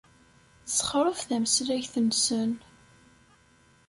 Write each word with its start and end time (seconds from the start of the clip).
Ssexreb 0.65 1.17
tameslayt-nsen. 1.27 2.51